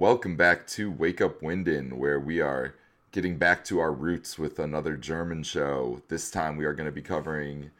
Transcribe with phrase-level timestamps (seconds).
[0.00, 2.74] welcome back to Wake Up Winden, where we are
[3.12, 6.00] getting back to our roots with another German show.
[6.08, 7.70] This time we are going to be covering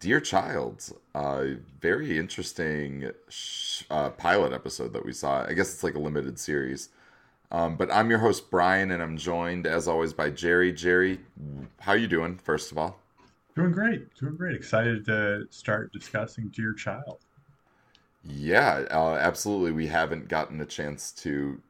[0.00, 5.44] Dear Child, a very interesting sh- uh, pilot episode that we saw.
[5.46, 6.88] I guess it's like a limited series.
[7.52, 10.72] Um, but I'm your host Bryan, and I'm joined as always by Jerry.
[10.72, 11.20] Jerry,
[11.78, 12.38] how you doing?
[12.38, 12.98] First of all,
[13.54, 14.56] doing great, doing great.
[14.56, 17.18] Excited to start discussing Dear Child.
[18.24, 19.70] Yeah, uh, absolutely.
[19.70, 21.62] We haven't gotten a chance to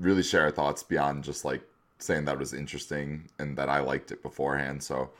[0.00, 1.62] really share our thoughts beyond just like
[1.98, 4.82] saying that was interesting and that I liked it beforehand.
[4.82, 5.10] So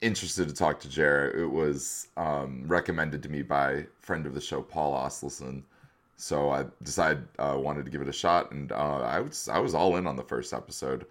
[0.00, 1.38] interested to talk to Jared.
[1.38, 5.62] It was um, recommended to me by friend of the show Paul Oslison.
[6.16, 9.48] So I decided I uh, wanted to give it a shot, and uh, I was
[9.48, 11.06] I was all in on the first episode.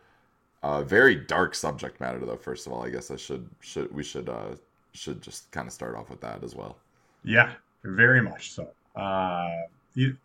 [0.64, 2.38] Uh, very dark subject matter, though.
[2.38, 4.56] First of all, I guess I should should we should uh,
[4.94, 6.78] should just kind of start off with that as well.
[7.26, 7.52] Yeah,
[7.84, 8.70] very much so.
[8.96, 9.64] Uh,
[9.96, 10.16] it,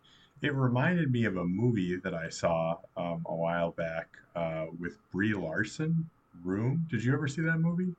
[0.41, 4.97] it reminded me of a movie that I saw um, a while back uh, with
[5.11, 6.09] Brie Larson.
[6.43, 6.85] Room.
[6.89, 7.93] Did you ever see that movie?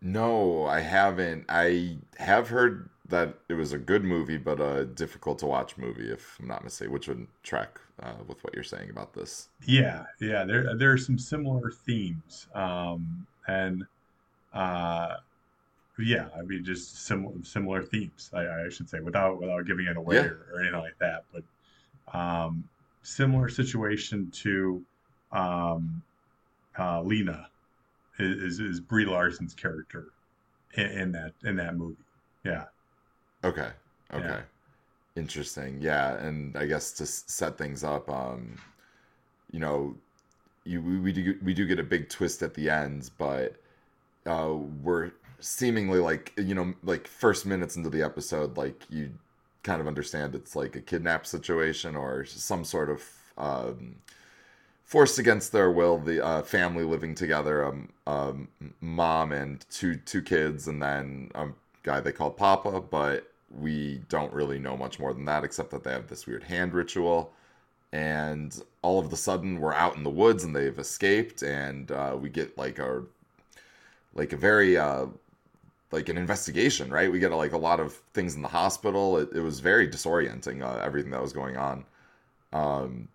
[0.00, 1.44] No, I haven't.
[1.48, 6.10] I have heard that it was a good movie, but a difficult to watch movie,
[6.10, 9.48] if I'm not mistaken, which would track uh, with what you're saying about this.
[9.66, 10.44] Yeah, yeah.
[10.44, 13.84] There there are some similar themes, um, and
[14.52, 15.16] uh,
[15.98, 18.30] yeah, I mean, just similar similar themes.
[18.34, 20.22] I, I should say without without giving it away yeah.
[20.22, 21.24] or, or, anything like that.
[21.32, 22.64] But um,
[23.02, 24.84] similar situation to
[25.32, 26.02] um,
[26.78, 27.48] uh, Lena
[28.18, 30.08] is, is Brie Larson's character
[30.74, 31.96] in, in, that in that movie.
[32.44, 32.64] Yeah.
[33.42, 33.70] Okay.
[34.12, 34.24] Okay.
[34.24, 34.40] Yeah.
[35.16, 35.78] Interesting.
[35.80, 38.56] Yeah, and I guess to set things up, um,
[39.50, 39.96] you know,
[40.64, 43.56] you we, we do we do get a big twist at the end, but
[44.26, 49.10] uh, we're seemingly like you know like first minutes into the episode like you
[49.62, 53.02] kind of understand it's like a kidnap situation or some sort of
[53.36, 53.96] um,
[54.84, 58.48] forced against their will the uh, family living together um, um,
[58.80, 61.46] mom and two two kids and then a
[61.82, 65.84] guy they call papa but we don't really know much more than that except that
[65.84, 67.32] they have this weird hand ritual.
[67.92, 72.16] And all of a sudden we're out in the woods and they've escaped and uh,
[72.20, 73.04] we get like a
[74.14, 75.06] like a very uh,
[75.92, 77.10] like an investigation, right?
[77.10, 79.18] We get like a lot of things in the hospital.
[79.18, 81.84] It, it was very disorienting, uh, everything that was going on.
[82.52, 83.08] Um,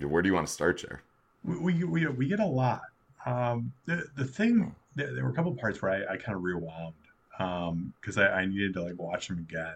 [0.00, 1.00] where do you want to start, Jer?
[1.44, 2.82] We, we, we get a lot.
[3.26, 6.42] Um, the, the thing, there, there were a couple parts where I, I kind of
[6.42, 6.94] rewound
[7.32, 9.74] because um, I, I needed to like watch them again.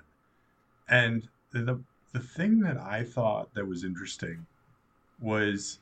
[0.89, 1.81] And the,
[2.13, 4.47] the thing that I thought that was interesting
[5.21, 5.79] was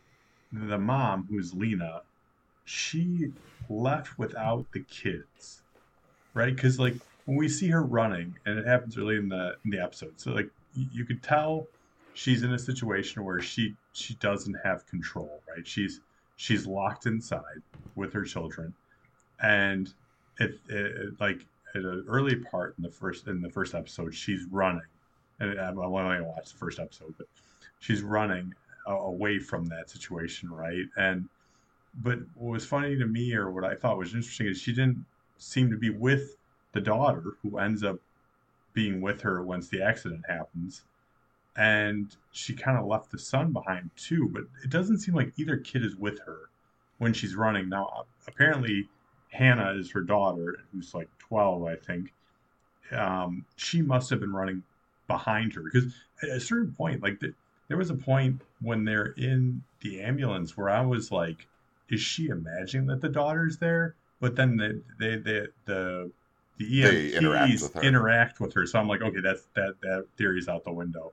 [0.52, 2.02] the mom, who's Lena,
[2.64, 3.32] she
[3.68, 5.62] left without the kids
[6.34, 6.54] right?
[6.54, 6.94] Because like
[7.24, 10.32] when we see her running, and it happens early in the in the episode, so
[10.32, 11.66] like you, could tell
[12.14, 15.66] she's in a situation where she she doesn't have control, right?
[15.66, 16.00] She's
[16.36, 17.62] she's locked inside
[17.94, 18.74] with her children,
[19.40, 19.92] and
[20.38, 21.44] it, it like
[21.74, 24.82] at an early part in the first in the first episode, she's running,
[25.40, 27.26] and uh, I only watched the first episode, but
[27.80, 28.52] she's running
[28.86, 30.86] away from that situation, right?
[30.96, 31.28] And
[32.02, 35.04] but what was funny to me, or what I thought was interesting, is she didn't
[35.42, 36.36] seem to be with
[36.72, 37.98] the daughter who ends up
[38.72, 40.84] being with her once the accident happens.
[41.56, 45.56] And she kind of left the son behind too but it doesn't seem like either
[45.56, 46.48] kid is with her
[46.98, 47.68] when she's running.
[47.68, 48.88] Now apparently
[49.30, 52.12] hannah is her daughter who's like 12 i think.
[52.90, 54.62] Um, she must have been running
[55.08, 57.34] behind her because at a certain point like the,
[57.68, 61.46] there was a point when they're in the ambulance where i was like
[61.90, 66.10] is she imagining that the daughter's there but then the they, they the
[66.56, 68.66] the EMTs interact with, interact with, her.
[68.66, 71.12] So I'm like, okay, that's that that theory's out the window.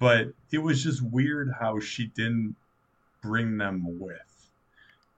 [0.00, 2.56] But it was just weird how she didn't
[3.22, 4.50] bring them with.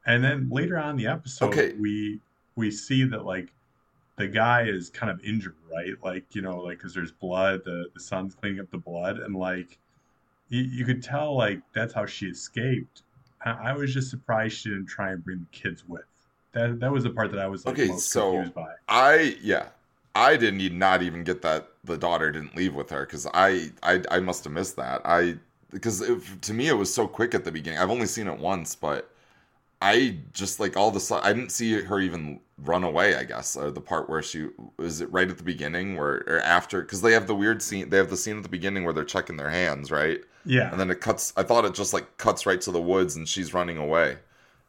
[0.06, 1.73] And then later on in the episode, okay.
[1.73, 2.21] we
[2.56, 3.49] we see that like
[4.17, 5.95] the guy is kind of injured, right?
[6.05, 9.34] Like you know, like because there's blood, the the son's cleaning up the blood, and
[9.34, 9.78] like
[10.51, 13.01] you, you could tell like that's how she escaped.
[13.43, 16.04] I, I was just surprised she didn't try and bring the kids with.
[16.52, 17.97] That that was the part that I was like, okay.
[17.97, 18.44] so
[18.88, 19.68] I yeah,
[20.14, 24.02] I didn't not even get that the daughter didn't leave with her because I, I
[24.10, 25.00] I must have missed that.
[25.04, 25.36] I
[25.70, 27.78] because it, to me it was so quick at the beginning.
[27.78, 29.10] I've only seen it once, but
[29.80, 33.14] I just like all the I didn't see her even run away.
[33.14, 36.41] I guess or the part where she was it right at the beginning where or
[36.44, 37.88] after because they have the weird scene.
[37.91, 40.20] They have the scene at the beginning where they're checking their hands, right?
[40.44, 41.32] Yeah, and then it cuts.
[41.36, 44.18] I thought it just like cuts right to the woods and she's running away.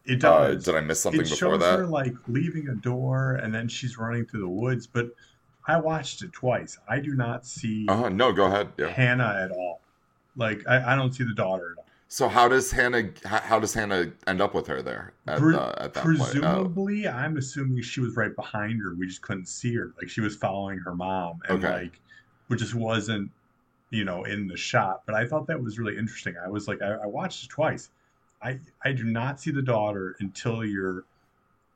[0.06, 0.68] It uh, does.
[0.68, 1.80] Uh, did I miss something it before that?
[1.80, 4.88] Her like leaving a door and then she's running through the woods.
[4.88, 5.10] But
[5.68, 6.80] I watched it twice.
[6.90, 7.86] I do not see.
[7.88, 8.10] Uh-huh.
[8.10, 8.70] No, go ahead.
[8.78, 8.88] Yeah.
[8.88, 9.82] Hannah at all.
[10.36, 11.86] Like I, I don't see the daughter at all.
[12.08, 13.10] So how does Hannah?
[13.24, 16.20] How, how does Hannah end up with her there at, Pre- uh, at that point?
[16.20, 18.94] Oh, presumably, I'm assuming she was right behind her.
[18.96, 19.94] We just couldn't see her.
[19.98, 21.84] Like she was following her mom, and Okay.
[21.84, 22.02] like,
[22.48, 23.32] which just wasn't,
[23.92, 25.04] you know, in the shot.
[25.06, 26.36] But I thought that was really interesting.
[26.44, 27.90] I was like, I, I watched it twice.
[28.44, 31.04] I I do not see the daughter until you're,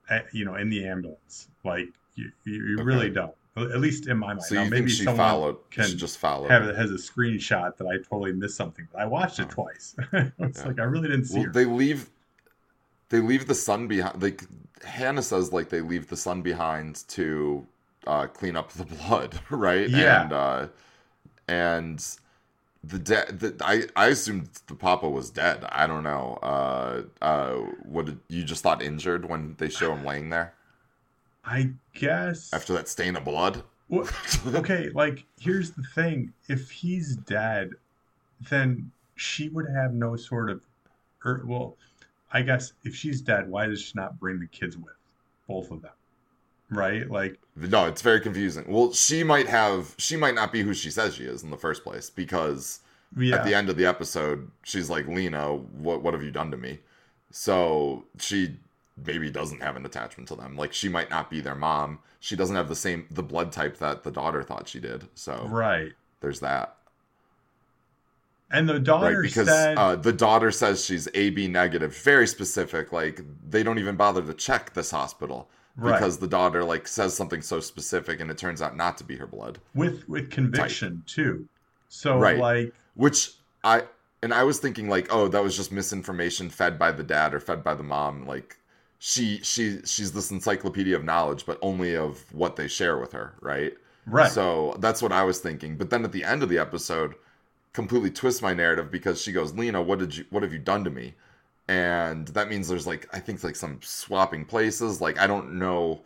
[0.10, 1.48] at, you know, in the ambulance.
[1.64, 3.34] Like you you, you really don't.
[3.58, 4.44] At least in my mind.
[4.44, 5.58] so Now, maybe she someone followed?
[5.72, 6.52] can She just followed.
[6.52, 8.86] have has a screenshot that I totally missed something.
[8.92, 9.54] But I watched it Oh.
[9.54, 9.96] twice.
[10.14, 10.68] it's Yeah.
[10.68, 11.52] like I really didn't see Well, her.
[11.54, 12.10] they leave.
[13.10, 14.22] They leave the son behind.
[14.22, 14.44] Like
[14.84, 17.66] Hannah says, like they leave the son behind to
[18.08, 19.90] uh, clean up the blood, right?
[19.90, 20.24] Yeah.
[20.24, 20.68] And uh,
[21.48, 22.06] and
[22.88, 23.40] the dead.
[23.40, 25.66] The, I I assumed the papa was dead.
[25.70, 26.40] I don't know.
[26.42, 27.54] Uh, uh,
[27.84, 30.54] what did, you just thought injured when they show him laying there
[31.46, 33.64] I guess after that stain of blood?
[33.88, 34.10] Well,
[34.48, 37.72] okay, like here's the thing: if he's dead,
[38.50, 40.62] then she would have no sort of,
[41.24, 41.78] or well,
[42.34, 44.96] I guess if she's dead, why does she not bring the kids with,
[45.48, 45.92] both of them,
[46.70, 47.10] right?
[47.10, 48.66] Like, No, it's very confusing.
[48.68, 49.96] Well, she might have.
[49.98, 52.82] She might not be who she says she is in the first place because
[53.16, 56.52] yeah, at the end of the episode, she's like, Lena, what what have you done
[56.52, 56.80] to me?
[57.32, 58.58] So she
[59.06, 60.58] maybe doesn't have an attachment to them.
[60.58, 62.00] Like she might not be their mom.
[62.20, 65.08] She doesn't have the same the blood type that the daughter thought she did.
[65.16, 65.94] So right.
[66.22, 66.78] there's that.
[68.52, 72.92] And the Right, daughter because said, uh, the daughter says she's AB negative, very specific.
[72.94, 77.16] Like they don't even bother to check this hospital right, because the daughter like says
[77.16, 79.60] something so specific, and it turns out not to be her blood.
[79.76, 81.48] with with conviction too.
[81.90, 82.38] So Right.
[82.38, 83.32] like, Which
[83.64, 83.84] I
[84.24, 87.40] and I was thinking like, oh, that was just misinformation fed by the dad or
[87.40, 88.26] fed by the mom.
[88.26, 88.58] Like
[89.00, 93.36] she she she's this encyclopedia of knowledge, but only of what they share with her,
[93.42, 93.74] right?
[94.06, 95.78] right, So that's what I was thinking.
[95.78, 97.16] But then at the end of the episode,
[97.74, 100.84] completely twist my narrative because she goes, Lena, what did you what have you done
[100.86, 101.16] to me?
[101.68, 105.02] And that means there's like I think like some swapping places.
[105.02, 106.02] Like I don't know.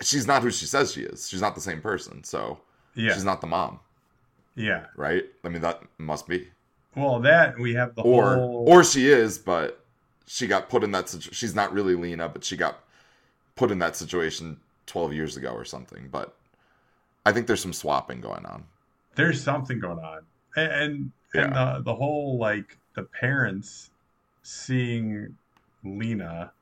[0.00, 1.28] She's not who she says she is.
[1.28, 2.22] She's not the same person.
[2.22, 2.60] So
[2.94, 3.80] yeah, she's not the mom,
[4.54, 4.86] yeah.
[4.96, 5.24] right?
[5.44, 6.48] I mean that must be.
[6.94, 9.84] Well, that we have the or whole, or she is, but
[10.26, 11.34] she got put in that situation.
[11.34, 12.84] She's not really Lena, but she got
[13.54, 16.08] put in that situation 12 years ago or something.
[16.10, 16.34] But
[17.26, 18.64] I think there's some swapping going on.
[19.16, 20.20] there's something going on
[20.56, 23.90] and and, and the, the whole like the parents
[24.46, 25.36] seeing
[25.84, 26.52] lena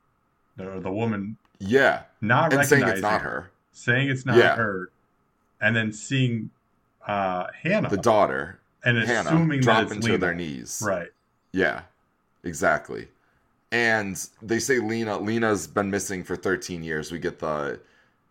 [0.57, 4.55] the, the woman Yeah, not and saying recognizing it's not her, saying it's not Yeah.
[4.55, 4.89] her
[5.61, 6.49] and then seeing
[7.07, 10.17] uh hannah the daughter, and Hannah, assuming that it's into lena.
[10.17, 10.81] their knees.
[10.85, 11.09] right
[11.51, 11.81] Yeah,
[12.43, 13.07] exactly.
[13.71, 17.11] And they say Lena Lena's been missing for 13 years.
[17.11, 17.79] We get the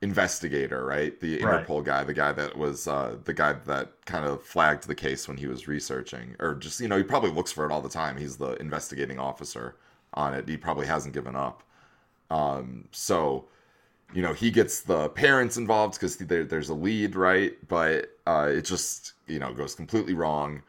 [0.04, 1.18] investigator, right?
[1.20, 1.66] The Right.
[1.66, 5.26] Interpol guy, the guy that was uh, the guy that kind of flagged the case
[5.28, 7.88] when he was researching, or just you know he probably looks for it all the
[7.88, 8.16] time.
[8.18, 9.76] He's the investigating officer
[10.14, 10.48] on it.
[10.48, 11.64] He probably hasn't given up.
[12.30, 13.46] Um, so
[14.14, 17.54] you know he gets the parents involved because there, there's a lead, right?
[17.68, 20.62] But uh, it just you know goes completely wrong,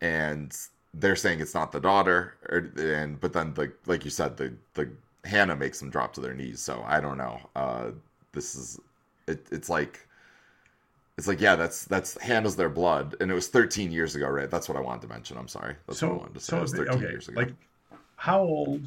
[0.00, 0.56] and
[0.94, 4.54] they're saying it's not the daughter, or, and but then the like you said the
[4.74, 4.90] the
[5.24, 6.60] Hannah makes them drop to their knees.
[6.60, 7.40] So I don't know.
[7.56, 7.90] Uh,
[8.32, 8.80] this is
[9.26, 10.06] it, it's like
[11.18, 14.50] it's like yeah that's that's handles their blood, and it was 13 years ago, right?
[14.50, 15.36] That's what I wanted to mention.
[15.36, 15.74] I'm sorry.
[15.86, 16.50] That's what I wanted to say.
[16.50, 17.40] so it was 13 okay years ago.
[17.40, 17.52] like
[18.16, 18.86] how old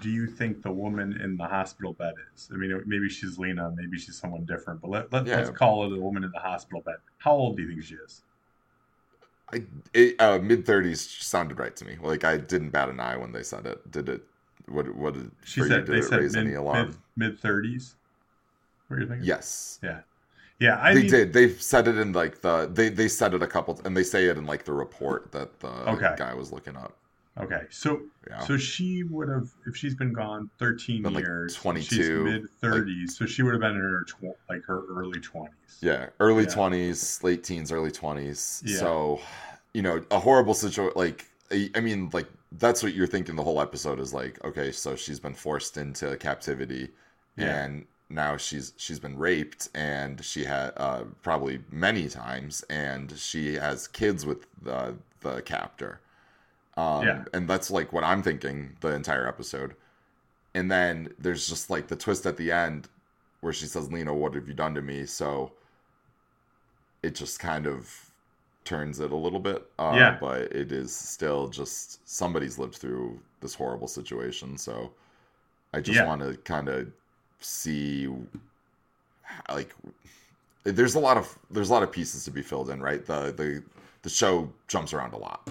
[0.00, 3.70] do you think the woman in the hospital bed is i mean maybe she's lena
[3.76, 5.36] maybe she's someone different but let, let, Yeah.
[5.38, 7.96] let's call it the woman in the hospital bed how old do you think she
[7.96, 8.22] is
[9.52, 11.98] I, uh, mid 30s sounded right to me.
[12.00, 13.90] Like I didn't bat an eye when they said it.
[13.90, 14.22] Did it?
[14.68, 14.94] What?
[14.94, 15.32] What did?
[15.44, 16.86] She you, said did they it said raise mid, any alarm?
[17.16, 17.96] mid mid thirties.
[18.90, 19.24] What you thinking?
[19.26, 19.78] Yes.
[20.58, 21.32] Yeah, I they mean, did.
[21.32, 24.24] They said it in like the they they said it a couple and they say
[24.26, 26.14] it in like the report that the Okay.
[26.18, 26.96] guy was looking up.
[27.38, 28.40] Okay, so Yeah.
[28.40, 31.54] so she would have if she's been gone thirteen Been, like, years.
[31.54, 35.20] 22, She's mid thirties, so she would have been in her tw- like her early
[35.20, 35.78] twenties.
[35.80, 36.50] yeah, early Yeah.
[36.50, 38.62] twenties, late teens, early twenties.
[38.66, 38.76] Yeah.
[38.80, 39.20] So,
[39.72, 40.92] you know, a horrible situation.
[40.96, 41.26] Like,
[41.74, 42.26] I mean, like
[42.58, 43.36] that's what you're thinking.
[43.36, 46.90] The whole episode is like, okay, so she's been forced into captivity,
[47.36, 47.64] Yeah.
[47.64, 53.54] and now she's she's been raped, and she had uh, probably many times, and she
[53.54, 56.00] has kids with the the captor.
[56.76, 57.24] Um, Yeah.
[57.34, 59.76] and that's like what I'm thinking the entire episode.
[60.54, 62.88] And then there's just like the twist at the end
[63.40, 65.06] where she says, Lena, what have you done to me?
[65.06, 65.52] So
[67.02, 68.10] it just kind of
[68.64, 69.66] turns it a little bit.
[69.78, 70.18] Uh, Yeah.
[70.20, 74.58] But it is still just somebody's lived through this horrible situation.
[74.58, 74.92] So
[75.74, 76.04] I just Yeah.
[76.04, 76.92] want to kind of
[77.40, 78.08] see
[79.48, 79.74] like
[80.64, 83.32] there's a lot of there's a lot of pieces to be filled in right the
[83.36, 83.62] the
[84.02, 85.48] the show jumps around a lot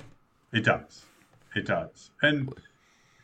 [0.53, 1.05] It does.
[1.55, 2.53] it does, and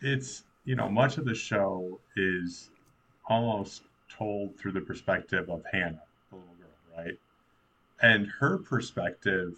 [0.01, 2.69] it's you know much of the show is
[3.27, 7.17] almost told through the perspective of Hannah, the little girl, right?
[8.01, 9.57] And her perspective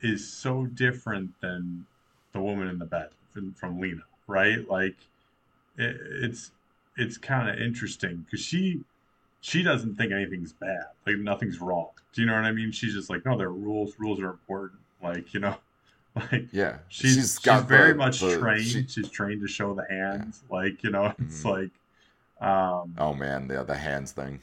[0.00, 1.86] is so different than
[2.32, 4.68] the woman in the bed from, from Lena, right?
[4.68, 4.96] Like
[5.78, 6.50] it, it's
[6.96, 8.80] it's kind of interesting because she
[9.40, 11.90] she doesn't think anything's bad, like nothing's wrong.
[12.12, 12.72] Do you know what I mean?
[12.72, 13.94] She's just like, no, there are rules.
[13.98, 14.80] Rules are important.
[15.02, 15.56] Like you know,
[16.16, 18.64] like yeah, she's she's, she's very the, much the, trained.
[18.64, 20.42] She, she's trained to show the hands.
[20.48, 20.56] Yeah.
[20.56, 21.48] Like you know, it's mm-hmm.
[21.48, 21.70] like.
[22.40, 24.40] Um, oh man, the the hands thing.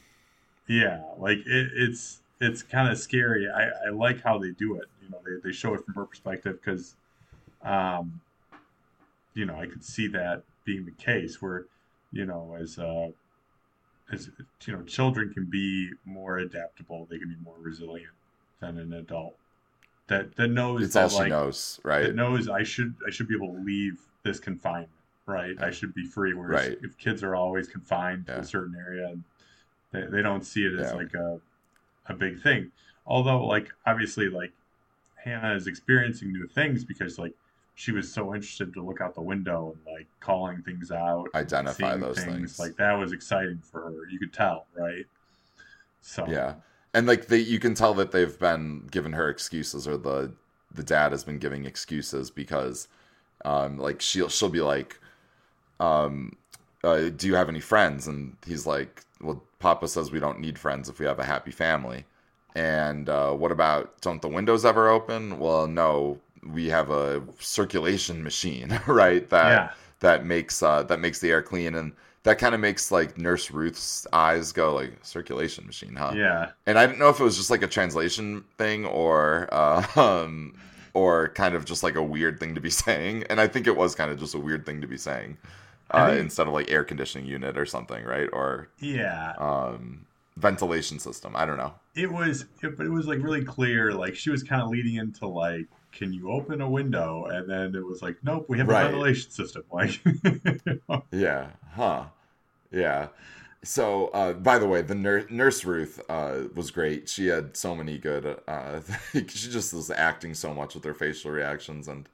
[0.67, 3.47] Yeah, like it, it's it's kind of scary.
[3.49, 4.85] I, I like how they do it.
[5.01, 6.95] You know, they, they show it from her perspective because,
[7.63, 8.19] um,
[9.35, 11.65] you know, I could see that being the case where,
[12.11, 13.09] you know, as uh,
[14.11, 14.29] as
[14.65, 17.07] you know, children can be more adaptable.
[17.09, 18.13] They can be more resilient
[18.59, 19.35] than an adult
[20.11, 22.03] that that knows it's that, all she like, knows, right?
[22.03, 24.89] That knows I should I should be able to leave this confinement,
[25.25, 25.55] right?
[25.61, 26.33] I should be free.
[26.33, 26.77] Whereas right.
[26.83, 28.35] if kids are always confined yeah.
[28.35, 29.15] to a certain area,
[29.91, 30.93] they, they don't see it as yeah.
[30.93, 31.39] like a
[32.07, 32.71] a big thing.
[33.07, 34.51] Although, like obviously, like
[35.15, 37.33] Hannah is experiencing new things because like
[37.75, 41.97] she was so interested to look out the window and like calling things out, identify
[41.97, 42.27] those things.
[42.27, 42.59] things.
[42.59, 44.09] Like that was exciting for her.
[44.09, 45.05] You could tell, right?
[46.01, 46.55] So yeah,
[46.93, 50.33] and like they, you can tell that they've been giving her excuses, or the
[50.73, 52.87] the dad has been giving excuses because,
[53.45, 54.99] um, like she'll she'll be like,
[55.79, 56.35] um,
[56.83, 58.07] uh, do you have any friends?
[58.07, 61.51] And he's like, well, Papa says we don't need friends if we have a happy
[61.51, 62.05] family.
[62.53, 65.39] And uh, what about don't the windows ever open?
[65.39, 69.29] Well, no, we have a circulation machine, right?
[69.29, 69.71] That yeah.
[69.99, 71.93] that makes uh, that makes the air clean, and
[72.23, 76.13] that kind of makes like Nurse Ruth's eyes go like circulation machine, huh?
[76.15, 76.51] Yeah.
[76.65, 80.55] And I didn't know if it was just like a translation thing or uh, um,
[80.93, 83.23] or kind of just like a weird thing to be saying.
[83.29, 85.37] And I think it was kind of just a weird thing to be saying
[85.91, 88.29] uh, think, instead of like air conditioning unit or something, right?
[88.31, 90.05] Or yeah, um,
[90.37, 91.35] ventilation system.
[91.35, 91.73] I don't know.
[91.95, 93.93] It was, it, but it was like really clear.
[93.93, 97.25] Like she was kind of leading into like, can you open a window?
[97.25, 98.83] And then it was like, nope, we have right.
[98.83, 99.63] a ventilation system.
[99.71, 100.01] Like,
[101.11, 102.05] yeah, huh?
[102.71, 103.07] Yeah.
[103.63, 107.07] So, uh, by the way, the nurse, nurse Ruth uh, was great.
[107.07, 108.39] She had so many good.
[108.47, 108.81] Uh,
[109.13, 112.09] she just was acting so much with her facial reactions, and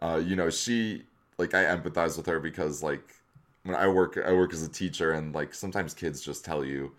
[0.00, 1.04] uh, you know, she
[1.38, 3.14] like I empathize with her because like
[3.62, 6.92] when I work I work as a teacher and like sometimes kids just tell you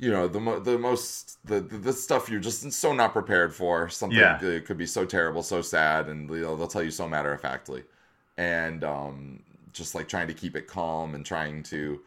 [0.00, 3.54] you know the mo- the most the, the, the stuff you're just so not prepared
[3.54, 4.42] for something yeah.
[4.42, 7.32] it could be so terrible so sad and you know, they'll tell you so matter
[7.32, 7.84] of factly
[8.38, 9.42] and um,
[9.72, 12.00] just like trying to keep it calm and trying to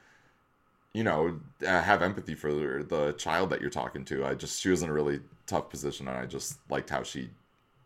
[0.94, 4.26] you know uh, have empathy for the, the child that you're talking to.
[4.26, 7.30] I just she was in a really tough position and i just liked how she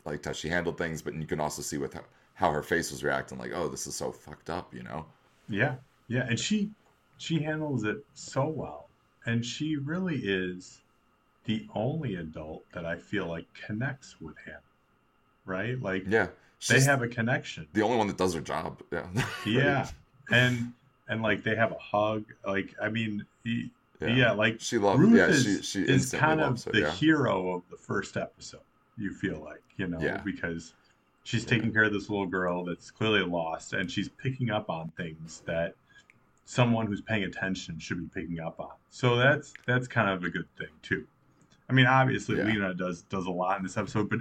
[0.05, 1.01] liked how she handled things.
[1.01, 2.03] But you can also see with how,
[2.35, 5.05] how her face was reacting like oh this is so fucked up you know?
[5.49, 5.75] Yeah.
[6.07, 6.25] Yeah.
[6.29, 6.69] And she
[7.17, 8.86] she handles it so well
[9.27, 10.81] and she really is
[11.45, 14.59] the only adult that i feel like connects with him
[15.45, 16.27] right like yeah
[16.69, 19.05] they have a connection the only one that does her job yeah
[19.45, 19.87] yeah
[20.31, 20.73] and
[21.07, 23.69] and like they have a hug like i mean he,
[24.01, 24.07] yeah.
[24.07, 24.31] yeah.
[24.31, 26.91] like she loves Ruth yeah is, she, she is kind of the yeah.
[26.91, 28.61] hero of the first episode
[28.97, 30.21] you feel like you know yeah.
[30.25, 30.73] because
[31.23, 34.91] she's taking care of this little girl that's clearly lost and she's picking up on
[34.97, 35.75] things that
[36.47, 40.29] someone who's paying attention should be picking up on so that's that's kind of a
[40.29, 41.05] good thing too
[41.69, 42.45] i mean obviously yeah.
[42.45, 44.19] lena does does a lot in this episode but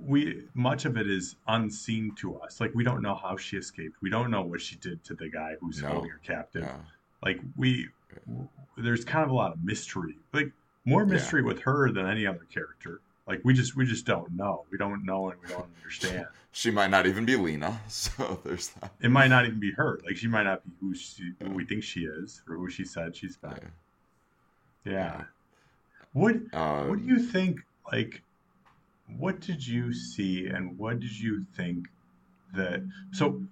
[0.00, 3.94] we much of it is unseen to us like we don't know how she escaped
[4.00, 5.88] we don't know what she did to the guy who's no.
[5.90, 6.76] holding her captive yeah.
[7.22, 7.86] like we
[8.78, 10.50] there's kind of a lot of mystery like
[10.86, 11.46] more mystery yeah.
[11.46, 14.64] with her than any other character like we just we just don't know.
[14.70, 16.26] We don't know and we don't understand.
[16.52, 18.92] she might not even be Lena, so there's that.
[19.00, 20.00] It might not even be her.
[20.04, 22.84] Like she might not be who she who we think she is or who she
[22.84, 23.58] said she's been.
[24.84, 24.92] Yeah.
[24.92, 25.22] yeah.
[26.12, 27.60] What um, what do you think?
[27.90, 28.22] Like,
[29.18, 31.86] what did you see and what did you think
[32.54, 32.86] that?
[33.12, 33.42] So,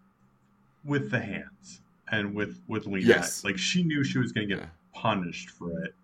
[0.84, 3.42] with the hands and with with Lena, yes.
[3.42, 5.00] like she knew she was going to get yeah.
[5.00, 5.94] punished for it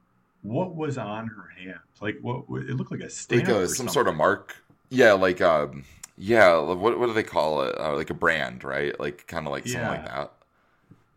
[0.43, 1.81] what was on her hand?
[2.01, 2.45] Like what?
[2.63, 3.93] It looked like a stamp, like a, some something.
[3.93, 4.57] sort of mark.
[4.91, 5.85] Yeah, like um,
[6.17, 6.59] yeah.
[6.59, 7.79] What what do they call it?
[7.79, 8.99] Uh, like a brand, right?
[8.99, 9.73] Like kind of like yeah.
[9.73, 10.33] something like that.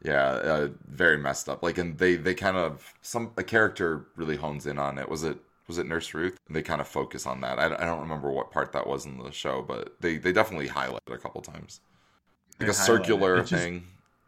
[0.04, 1.62] Yeah, uh, very messed up.
[1.62, 5.08] Like, and they they kind of some a character really hones in on it.
[5.08, 5.38] Was it
[5.68, 6.38] was it Nurse Ruth?
[6.48, 7.60] And they kind of focus on that.
[7.60, 10.68] I, I don't remember what part that was in the show, but they they definitely
[10.68, 11.82] highlight it a couple times.
[12.60, 13.40] Like they a circular it.
[13.42, 13.84] It just, thing.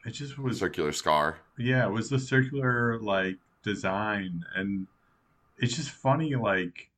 [0.05, 1.37] It just was circular scar.
[1.57, 4.87] Yeah, it was the circular like design and
[5.57, 6.89] it's just funny like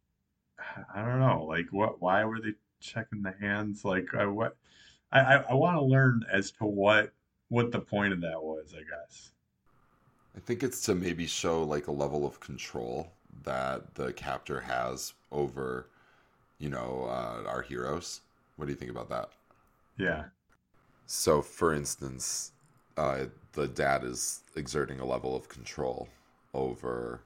[0.93, 4.57] i don't know like what why were they checking the hands like I, what
[5.11, 7.13] I I, I want to learn as to what
[7.49, 8.73] what the point of that was.
[8.75, 9.31] I guess.
[10.35, 13.11] I think it's to maybe show like a level of control
[13.43, 15.87] that the captor has over,
[16.57, 18.21] you know, uh, our heroes.
[18.57, 19.29] What do you think about that?
[19.97, 20.25] Yeah.
[21.05, 22.51] So, for instance,
[22.97, 26.09] uh, the dad is exerting a level of control
[26.55, 27.21] over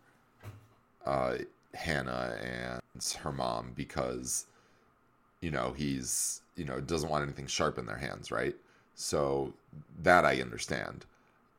[1.06, 1.38] uh,
[1.74, 4.46] Hannah and her mom because,
[5.42, 8.56] you know, he's, you know, doesn't want anything sharp in their hands, right?
[8.96, 9.54] So
[10.02, 11.06] that I understand.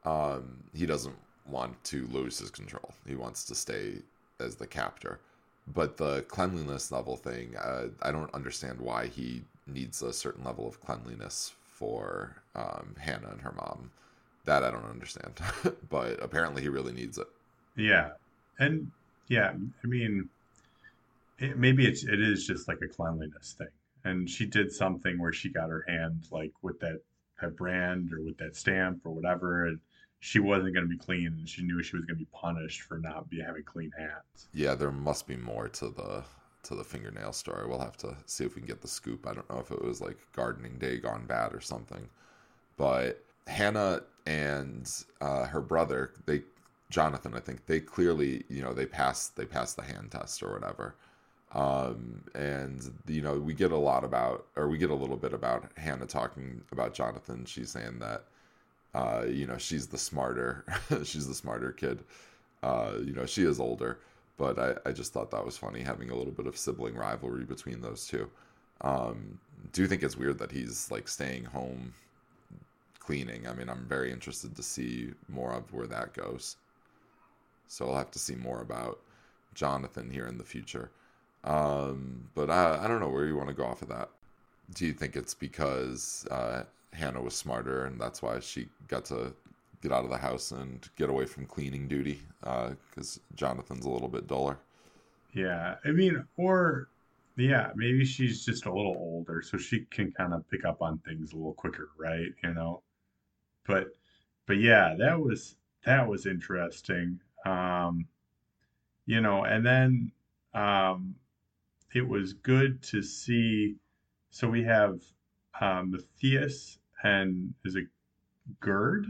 [0.05, 1.17] Um, he doesn't
[1.49, 2.93] want to lose his control.
[3.07, 3.95] He wants to stay
[4.39, 5.21] as the captor.
[5.73, 10.67] But the cleanliness level thing, uh, I don't understand why he needs a certain level
[10.67, 13.91] of cleanliness for um, Hannah and her mom.
[14.45, 15.41] That I don't understand.
[15.91, 17.29] but apparently he really needs it.
[17.81, 18.11] Yeah.
[18.59, 18.91] And
[19.29, 20.29] yeah, I mean,
[21.39, 23.69] it, maybe it's, it is just like a cleanliness thing.
[24.05, 27.01] And she did something where she got her hand like with that,
[27.41, 29.67] that brand or with that stamp or whatever.
[29.67, 29.79] And
[30.21, 32.83] she wasn't going to be clean and she knew she was going to be punished
[32.83, 34.49] for not be having clean hands.
[34.53, 36.25] Yeah, there must be more to the
[36.63, 37.67] to the fingernail story.
[37.67, 39.27] We'll have to see if we can get the scoop.
[39.27, 42.07] I don't know if it was like gardening day gone bad or something.
[42.77, 44.91] But Hannah and
[45.23, 46.43] uh, her brother, they
[46.91, 50.53] Jonathan, I think they clearly, you know, they passed they passed the hand test or
[50.53, 50.95] whatever.
[51.53, 55.33] Um, and you know, we get a lot about or we get a little bit
[55.33, 57.45] about Hannah talking about Jonathan.
[57.45, 58.25] She's saying that
[58.95, 60.65] uh, you know, she's the smarter,
[61.05, 62.01] she's the smarter kid.
[62.63, 63.99] Uh, you know, she is older,
[64.37, 67.45] but I, I just thought that was funny having a little bit of sibling rivalry
[67.45, 68.29] between those two.
[68.83, 69.39] Um,
[69.73, 71.95] do you think it's weird that he's like staying home
[72.99, 73.47] cleaning?
[73.47, 76.57] I mean, I'm very interested to see more of where that goes.
[77.71, 78.99] So I'll have to see more about
[79.55, 80.91] Jonathan here in the future.
[81.45, 84.11] Um, but I, I don't know where you want to go off of that.
[84.75, 89.33] Do you think it's because uh, Hannah was smarter, and that's why she got to
[89.83, 93.91] get out of the house and get away from cleaning duty because uh, Jonathan's a
[93.91, 94.59] little bit duller.
[95.33, 96.89] Yeah, I mean, or
[97.37, 100.99] yeah, maybe she's just a little older, so she can kind of pick up on
[100.99, 102.33] things a little quicker, right?
[102.43, 102.83] You know,
[103.67, 103.89] but
[104.47, 107.21] but yeah, that was that was interesting.
[107.45, 108.07] Um,
[109.07, 110.13] you know, and then
[110.55, 111.15] um,
[111.95, 113.77] it was good to see.
[114.31, 115.01] So we have
[115.61, 117.87] uh, Matthias and is it
[118.61, 119.07] Gerd?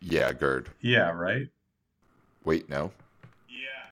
[0.00, 0.70] Yeah, Gerd.
[0.80, 1.48] Yeah, right.
[2.44, 2.90] Wait, no.
[3.48, 3.90] Yeah.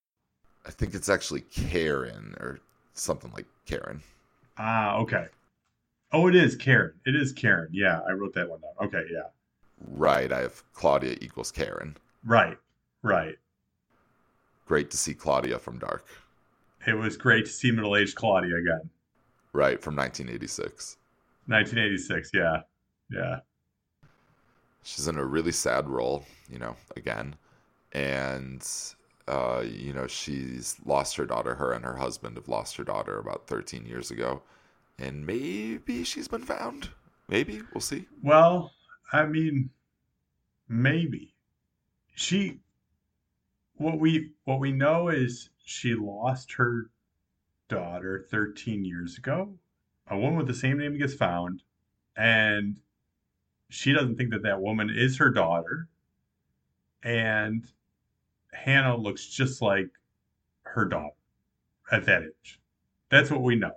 [0.67, 2.61] I think it's actually Karin or
[2.95, 4.03] something like Karin.
[4.59, 5.27] Ah, okay.
[6.13, 6.93] Oh, it is Karin.
[7.07, 7.69] It is Karin.
[7.73, 8.87] Yeah, I wrote that one down.
[8.87, 9.29] Okay, yeah.
[9.89, 10.31] Right.
[10.31, 11.97] I have Claudia equals Karin.
[12.25, 12.59] Right.
[13.03, 13.37] Right.
[14.67, 16.07] Great to see Claudia from Dark.
[16.87, 18.91] It was great to see middle aged Claudia again.
[19.53, 20.97] Right, from 1986.
[21.47, 22.63] 1986, yeah.
[23.11, 23.41] Yeah.
[24.83, 27.37] She's in a really sad role, you know, again.
[27.93, 28.67] And,
[29.29, 31.55] uh, you know, she's lost her daughter.
[31.55, 34.43] Her and her husband have lost her daughter about 13 years ago.
[34.99, 36.89] And maybe she's been found.
[37.29, 37.63] Maybe.
[37.75, 38.07] We'll see.
[38.23, 38.73] Well,
[39.13, 39.71] I mean,
[40.69, 41.35] maybe.
[42.15, 42.62] She.
[43.83, 46.89] What we what we know is she lost her
[47.69, 49.55] daughter 13 years ago.
[50.09, 51.65] A woman with the same name gets found,
[52.17, 52.79] and
[53.71, 55.89] she doesn't think that that woman is her daughter.
[57.03, 57.67] And
[58.53, 59.89] Hannah looks just like
[60.63, 61.17] her daughter
[61.91, 62.61] at that age.
[63.11, 63.73] That's what we know.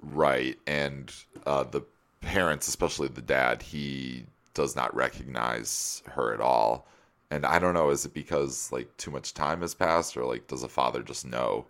[0.00, 0.56] Right.
[0.68, 1.12] And
[1.44, 1.82] uh, the
[2.20, 6.86] parents, especially the dad, he does not recognize her at all.
[7.34, 10.46] And I don't know, is it because like too much time has passed, or like
[10.46, 11.66] does a father just know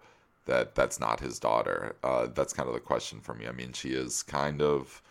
[0.46, 1.96] that that's not his daughter?
[2.02, 3.46] Uh, that's kind of the question for me.
[3.46, 5.02] I mean, she is kind of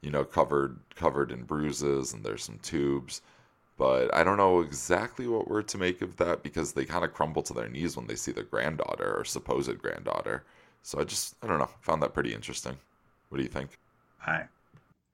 [0.00, 3.22] you know, covered covered in bruises and there's some tubes.
[3.76, 7.14] But I don't know exactly what we're to make of that because they kind of
[7.14, 10.44] crumble to their knees when they see their granddaughter or supposed granddaughter.
[10.82, 12.76] So I just I don't know, found that pretty interesting.
[13.28, 13.78] What do you think?
[14.26, 14.44] I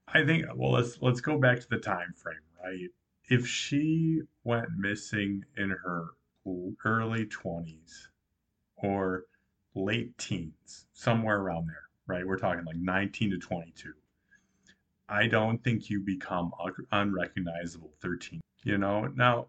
[0.09, 2.91] I think well let's let's go back to the time frame, right?
[3.29, 6.09] If she went missing in her
[6.85, 8.09] early 20s
[8.77, 9.25] or
[9.75, 12.27] late teens, somewhere around there, right?
[12.27, 13.95] We're talking like 19 to 22
[15.09, 16.53] I don't think you become
[16.91, 18.41] unrecognizable 13.
[18.63, 19.49] You know, now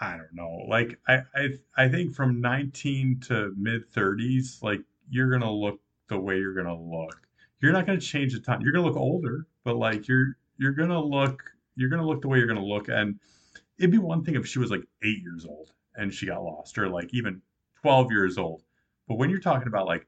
[0.00, 0.64] I don't know.
[0.68, 6.18] Like I I I think from 19 to mid 30s, like you're gonna look the
[6.18, 7.20] way you're gonna look.
[7.60, 8.60] You're not gonna change the time.
[8.60, 11.42] You're gonna look older, but like you're you're gonna look
[11.78, 12.88] you're gonna look the way you're gonna look.
[12.88, 13.18] And
[13.78, 16.76] it'd be one thing if she was like eight years old and she got lost,
[16.76, 17.40] or like even
[17.80, 18.64] 12 years old.
[19.06, 20.06] But when you're talking about like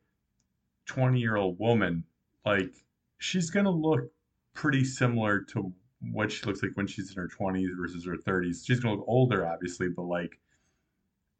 [0.87, 2.05] 20 year old woman,
[2.45, 2.75] like
[3.19, 4.11] she's gonna look
[4.55, 5.73] pretty similar to
[6.13, 8.67] what she looks like when she's in her 20s versus her 30s.
[8.67, 10.39] She's gonna look older, obviously, but like,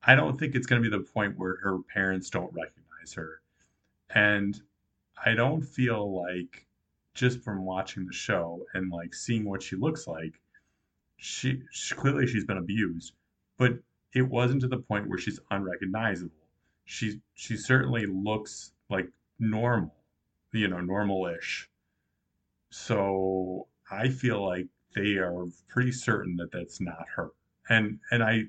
[0.03, 3.43] I don't think it's gonna be the point where her parents don't recognize her,
[4.15, 4.61] and
[5.25, 6.67] I don't feel like
[7.15, 10.41] just from watching the show and like seeing what she looks like,
[11.17, 13.13] she, she clearly she's been abused,
[13.59, 13.73] but
[14.15, 16.33] it wasn't to the point where she's unrecognizable.
[16.85, 19.95] She she certainly looks like normal,
[20.53, 21.69] you know, normal-ish.
[22.71, 27.31] So I feel like they are pretty certain that that's not her,
[27.69, 28.45] and and I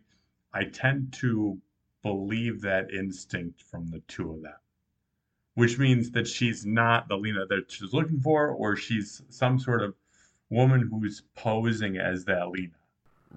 [0.54, 1.60] I tend to
[2.02, 4.54] believe that instinct from the two of them,
[5.56, 9.82] which means that she's not the Lena that she's looking for, or she's some sort
[9.82, 9.96] of
[10.50, 12.74] woman who's posing as that Lena.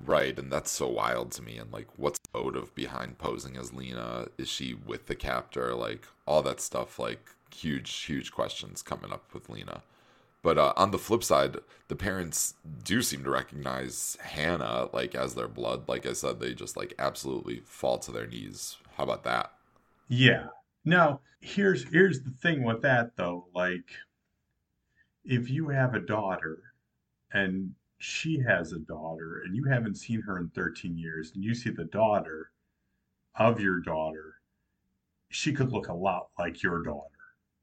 [0.05, 1.57] Right, and that's so wild to me.
[1.59, 4.27] And like, what's the motive behind posing as Lena?
[4.39, 5.75] Is she with the captor?
[5.75, 6.99] Like, all that stuff.
[6.99, 9.83] Like, huge, huge questions coming up with Lena.
[10.43, 11.57] But uh, on the flip side,
[11.89, 15.89] the parents do seem to recognize Hannah like as their blood.
[15.89, 18.77] Like I said, they just like absolutely fall to their knees.
[18.99, 19.53] How about that?
[20.09, 20.49] Yeah.
[20.85, 23.49] Now, here's here's the thing with that though.
[23.55, 23.91] Like,
[25.25, 26.59] if you have a daughter
[27.33, 31.55] and she has a daughter and you haven't seen her in 13 years and you
[31.55, 32.51] see the daughter
[33.37, 34.37] of your daughter,
[35.31, 37.09] she could look a lot like your daughter,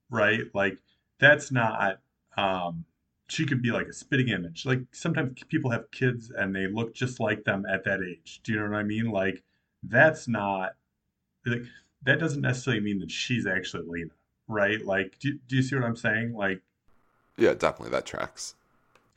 [0.09, 0.43] right?
[0.53, 0.79] Like,
[1.19, 1.99] that's not
[2.37, 2.85] um,
[3.31, 4.65] she could be like a spitting image.
[4.65, 8.41] Like sometimes people have kids and they look just like them at that age.
[8.43, 9.09] Do you know what I mean?
[9.09, 9.43] Like
[9.83, 10.71] that's not
[11.45, 11.63] like
[12.03, 14.11] that doesn't necessarily mean that she's actually Lena,
[14.47, 14.83] right?
[14.85, 16.33] Like do, do you see what I'm saying?
[16.33, 16.61] Like
[17.37, 18.55] yeah, definitely that tracks.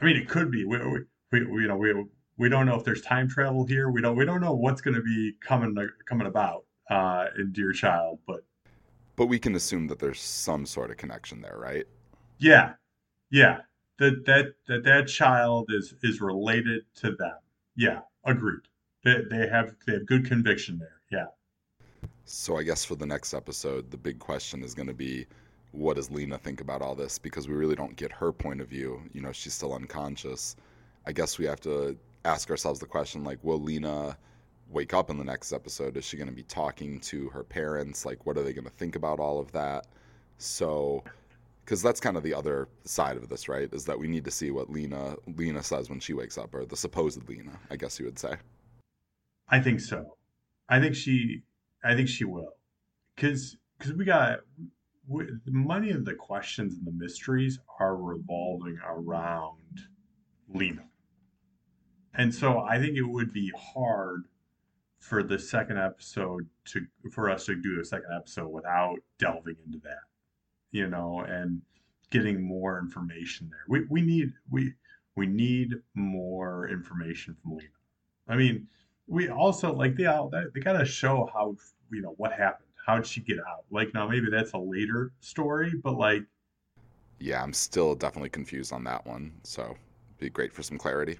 [0.00, 0.64] I mean, it could be.
[0.64, 1.94] We, we, we you know we
[2.36, 3.90] we don't know if there's time travel here.
[3.90, 7.72] We don't we don't know what's going to be coming coming about uh, in Dear
[7.72, 8.44] Child, but
[9.16, 11.86] but we can assume that there's some sort of connection there, right?
[12.38, 12.74] Yeah,
[13.30, 13.60] yeah,
[13.98, 17.36] that that that that child is is related to them.
[17.76, 18.60] Yeah, agreed.
[19.04, 21.00] They they have they have good conviction there.
[21.10, 21.26] Yeah.
[22.24, 25.26] So I guess for the next episode, the big question is going to be,
[25.72, 27.18] what does Lena think about all this?
[27.18, 29.02] Because we really don't get her point of view.
[29.12, 30.56] You know, she's still unconscious.
[31.06, 34.16] I guess we have to ask ourselves the question, like, will Lena
[34.70, 35.96] wake up in the next episode?
[35.96, 38.06] Is she going to be talking to her parents?
[38.06, 39.86] Like, what are they going to think about all of that?
[40.38, 41.04] So
[41.64, 43.72] because that's kind of the other side of this, right?
[43.72, 46.64] Is that we need to see what Lena Lena says when she wakes up, or
[46.66, 48.34] the supposed Lena, I guess you would say.
[49.48, 50.16] I think so.
[50.68, 51.42] I think she.
[51.84, 52.56] I think she will,
[53.14, 54.40] because because we got
[55.46, 59.86] many of the questions and the mysteries are revolving around
[60.48, 60.84] Lena,
[62.14, 64.24] and so I think it would be hard
[64.98, 69.78] for the second episode to for us to do a second episode without delving into
[69.80, 70.00] that
[70.74, 71.62] you know, and
[72.10, 73.64] getting more information there.
[73.68, 74.74] We we need we
[75.14, 77.70] we need more information from Lena.
[78.26, 78.66] I mean,
[79.06, 81.56] we also like they all they got to show how
[81.90, 82.68] you know what happened.
[82.86, 83.64] How did she get out?
[83.70, 86.24] Like now, maybe that's a later story, but like,
[87.18, 89.32] yeah, I'm still definitely confused on that one.
[89.42, 89.76] So,
[90.18, 91.18] be great for some clarity.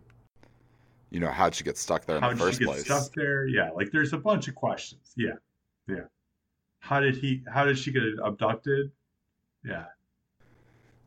[1.10, 2.84] You know, how'd she get stuck there in the first place?
[2.84, 3.70] Stuck there, yeah.
[3.70, 5.12] Like, there's a bunch of questions.
[5.16, 5.34] Yeah,
[5.88, 6.04] yeah.
[6.80, 7.42] How did he?
[7.52, 8.90] How did she get abducted?
[9.64, 9.84] Yeah.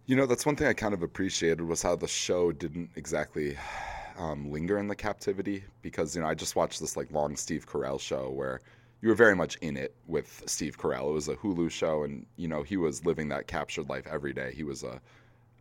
[0.08, 3.58] You know, that's one thing I kind of appreciated was how the show didn't exactly
[4.18, 7.68] um, linger in the captivity because you know I just watched this like long Steve
[7.68, 8.62] Carell show where
[9.02, 11.10] you were very much in it with Steve Carell.
[11.10, 14.34] It was a Hulu show, and you know he was living that captured life every
[14.34, 14.52] day.
[14.56, 15.00] He was a,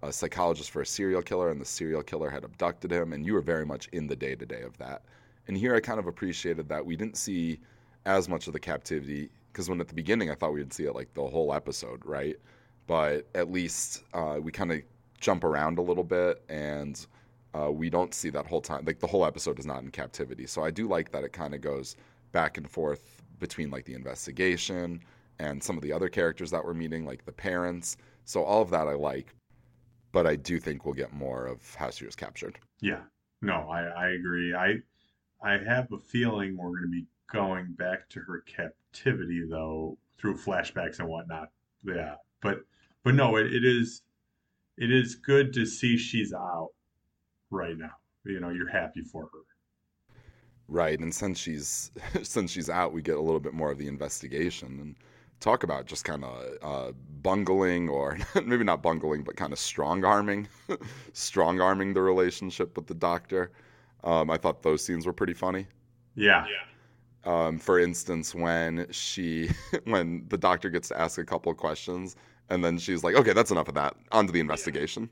[0.03, 3.35] a psychologist for a serial killer, and the serial killer had abducted him, and you
[3.35, 5.03] were very much in the day to day of that.
[5.49, 7.61] And here I kind of appreciated that we didn't see
[8.05, 10.95] as much of the captivity because when at the beginning I thought we'd see it
[10.95, 12.37] like the whole episode, right?
[12.87, 14.81] but at least uh, we kind of
[15.21, 17.07] jump around a little bit and
[17.57, 20.47] uh, we don't see that whole time like the whole episode is not in captivity.
[20.47, 21.97] So i do like that it kind of goes
[22.33, 25.01] back and forth between like the investigation
[25.39, 27.97] and some of the other characters that we're meeting like the parents.
[28.25, 29.35] So all of that i like
[30.13, 32.59] but i do think we'll get more of how she was captured.
[32.81, 33.03] Yeah.
[33.43, 34.55] No i, I agree.
[34.55, 34.77] I
[35.43, 40.37] i have a feeling we're going to be going back to her captivity though through
[40.37, 41.51] flashbacks and whatnot.
[41.85, 42.17] Yeah
[42.47, 42.61] but
[43.05, 44.03] but no, it, it is
[44.77, 46.71] it is good to see she's out
[47.51, 47.93] right now.
[48.25, 50.17] You know, you're happy for her.
[50.69, 51.91] Right, and since she's
[52.23, 54.97] since she's out, we get a little bit more of the investigation and
[55.39, 60.05] talk about just kind of uh, bungling, or maybe not bungling, but kind of strong
[60.05, 60.49] arming,
[61.13, 63.53] strong arming the relationship with the doctor.
[64.05, 65.67] Um, I thought those scenes were pretty funny.
[66.15, 66.47] Yeah.
[66.47, 66.63] Yeah.
[67.27, 69.51] Um, for instance, when she
[69.85, 72.17] when the doctor gets to ask a couple of questions
[72.49, 73.97] and then she's like, okay, that's enough of that.
[74.13, 75.11] On to the investigation.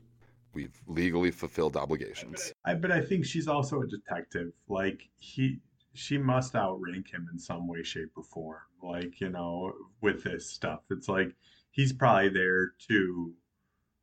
[0.55, 2.53] We've legally fulfilled obligations.
[2.65, 4.53] I, but I think she's also a detective.
[4.67, 5.59] Like he,
[5.93, 8.61] she must outrank him in some way, shape, or form.
[8.81, 11.35] Like you know, with this stuff, it's like
[11.71, 13.33] he's probably there to,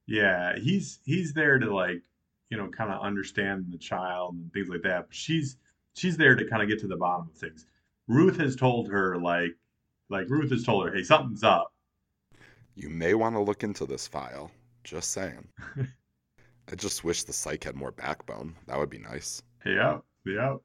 [0.07, 2.03] yeah, he's he's there to like
[2.51, 5.09] you know kind of understand the child and things like that.
[5.09, 5.57] But she's
[5.95, 7.67] she's there to kind of get to the bottom of things.
[8.07, 9.53] Ruth has told her like
[10.11, 11.73] like Ruth has told her, hey, something's up.
[12.75, 14.51] You may want to look into this file.
[14.85, 15.49] Just saying.
[16.71, 18.55] I just wish the psych had more backbone.
[18.67, 19.43] That would be nice.
[19.67, 20.57] Yeah, yeah.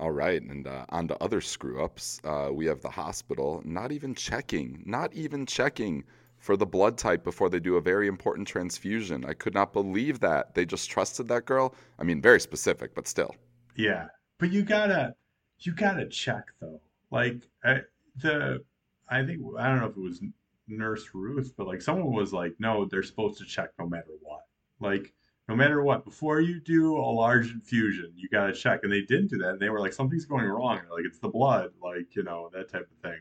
[0.00, 2.20] All right, and uh, on to other screw ups.
[2.24, 6.04] Uh, we have the hospital not even checking, not even checking
[6.38, 9.24] for the blood type before they do a very important transfusion.
[9.24, 10.54] I could not believe that.
[10.54, 11.74] They just trusted that girl.
[11.98, 13.34] I mean, very specific, but still.
[13.76, 14.08] Yeah,
[14.38, 15.14] but you gotta,
[15.60, 16.80] you gotta check though.
[17.10, 17.80] Like I,
[18.20, 18.64] the,
[19.08, 20.20] I think I don't know if it was
[20.66, 24.40] Nurse Ruth, but like someone was like, no, they're supposed to check no matter what.
[24.84, 25.14] Like
[25.48, 28.80] no matter what, before you do a large infusion, you got to check.
[28.82, 29.50] And they didn't do that.
[29.50, 30.80] And they were like, something's going wrong.
[30.90, 33.20] Like it's the blood, like, you know, that type of thing.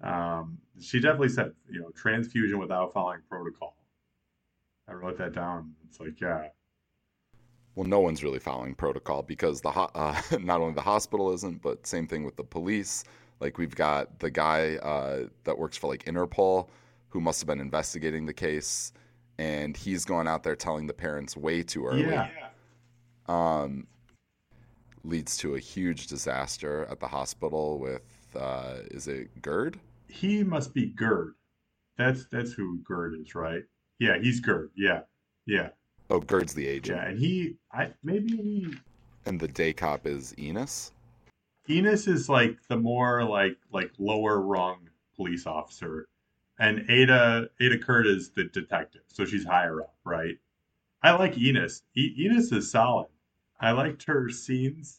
[0.00, 3.76] Um, she definitely said, you know, transfusion without following protocol.
[4.88, 5.74] I wrote that down.
[5.86, 6.48] It's like, yeah.
[7.74, 11.62] Well, no one's really following protocol because the ho- uh, not only the hospital isn't,
[11.62, 13.04] but same thing with the police.
[13.40, 16.68] Like we've got the guy uh, that works for like Interpol,
[17.08, 18.92] who must have been investigating the case
[19.38, 22.02] and he's going out there telling the parents way too early.
[22.02, 22.28] Yeah.
[23.26, 23.86] Um,
[25.04, 28.02] leads to a huge disaster at the hospital with
[28.38, 29.78] uh, is it Gerd?
[30.08, 31.34] He must be Gerd.
[31.96, 33.62] That's that's who Gerd is, right?
[33.98, 34.70] Yeah, he's Gerd.
[34.76, 35.00] Yeah,
[35.46, 35.70] yeah.
[36.10, 36.98] Oh, Gerd's the agent.
[36.98, 38.74] Yeah, and he, I maybe he.
[39.26, 40.92] And the day cop is Enos.
[41.68, 46.08] Enos is like the more like like lower rung police officer
[46.58, 50.36] and Ada Ada Kurt is the detective, so she's higher up, right?
[51.02, 51.82] I like Enos.
[51.94, 53.08] E- Enos is solid.
[53.60, 54.98] I liked her scenes.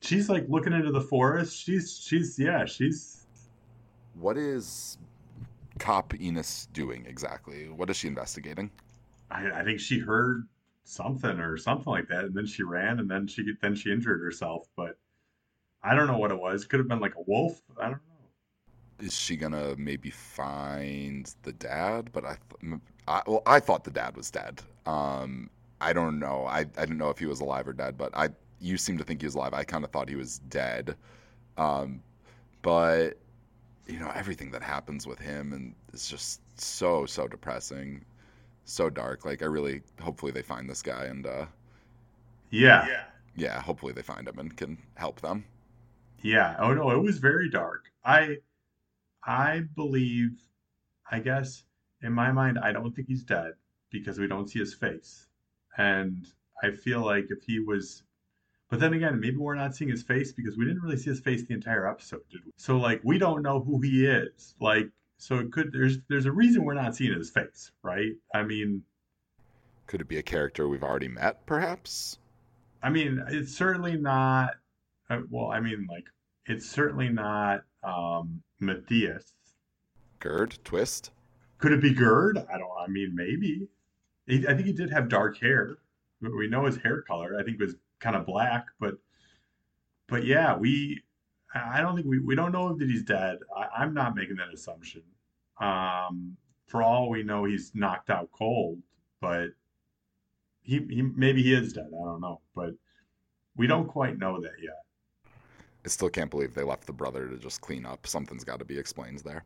[0.00, 1.56] She's like looking into the forest.
[1.56, 3.26] She's she's yeah, she's.
[4.14, 4.98] What is
[5.78, 7.68] cop Enos doing exactly?
[7.68, 8.70] What is she investigating?
[9.30, 10.46] I, I think she heard
[10.84, 14.20] something or something like that, and then she ran, and then she then she injured
[14.20, 14.68] herself.
[14.76, 14.98] But
[15.82, 16.64] I don't know what it was.
[16.64, 17.60] Could have been like a wolf.
[17.78, 18.09] I don't know
[19.00, 22.10] is she gonna maybe find the dad?
[22.12, 22.36] But I,
[23.08, 24.62] I well, I thought the dad was dead.
[24.86, 26.46] Um, I don't know.
[26.46, 29.04] I, I didn't know if he was alive or dead, but I you seem to
[29.04, 29.54] think he was alive.
[29.54, 30.96] I kind of thought he was dead.
[31.56, 32.02] Um,
[32.62, 33.14] but
[33.86, 38.04] you know everything that happens with him and it's just so so depressing,
[38.64, 39.24] so dark.
[39.24, 41.46] Like I really hopefully they find this guy and uh,
[42.50, 42.86] yeah
[43.36, 45.44] yeah hopefully they find him and can help them.
[46.22, 46.56] Yeah.
[46.58, 47.90] Oh no, it was very dark.
[48.04, 48.38] I
[49.24, 50.40] I believe,
[51.10, 51.64] I guess,
[52.02, 53.52] in my mind, I don't think he's dead
[53.90, 55.26] because we don't see his face.
[55.76, 56.26] And
[56.62, 58.02] I feel like if he was,
[58.70, 61.20] but then again, maybe we're not seeing his face because we didn't really see his
[61.20, 62.52] face the entire episode, did we?
[62.56, 64.54] So like we don't know who he is.
[64.60, 68.12] Like so it could there's there's a reason we're not seeing his face, right?
[68.34, 68.82] I mean,
[69.86, 72.18] could it be a character we've already met, perhaps?
[72.82, 74.54] I mean, it's certainly not.
[75.08, 76.04] Uh, well, I mean, like
[76.46, 79.34] it's certainly not um, Matthias.
[80.18, 81.10] Gerd twist.
[81.58, 82.38] Could it be Gerd?
[82.38, 82.70] I don't.
[82.78, 83.68] I mean, maybe.
[84.26, 85.78] He, I think he did have dark hair.
[86.20, 87.38] We know his hair color.
[87.38, 88.98] I think it was kind of black, but
[90.08, 91.02] but yeah, we.
[91.54, 93.38] I don't think we we don't know that he's dead.
[93.56, 95.02] I, am not making that assumption.
[95.60, 98.78] Um, for all we know, he's knocked out cold,
[99.20, 99.48] but
[100.62, 101.88] he, he maybe he is dead.
[101.88, 102.74] I don't know, but
[103.56, 104.84] we don't quite know that yet.
[105.84, 108.06] I still can't believe they left the brother to just clean up.
[108.06, 109.44] Something's got to be explained there.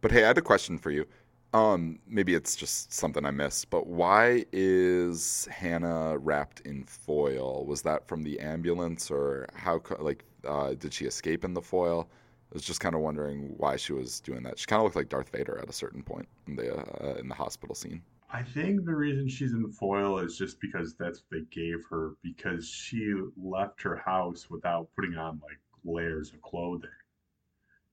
[0.00, 1.06] But hey, I had a question for you.
[1.52, 7.64] Um, maybe it's just something I missed, but why is Hannah wrapped in foil?
[7.66, 9.82] Was that from the ambulance, or how?
[9.98, 12.08] Like, uh, did she escape in the foil?
[12.52, 14.60] I was just kind of wondering why she was doing that.
[14.60, 17.26] She kind of looked like Darth Vader at a certain point in the uh, in
[17.26, 18.02] the hospital scene.
[18.32, 22.12] I think the reason she's in foil is just because that's what they gave her
[22.22, 26.90] because she left her house without putting on like layers of clothing.